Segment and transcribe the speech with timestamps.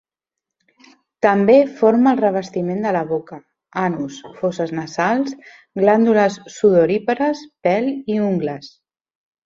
[1.25, 3.39] També forma el revestiment de la boca,
[3.83, 5.39] anus, fosses nasals,
[5.85, 8.77] glàndules sudorípares, pèl i ungles.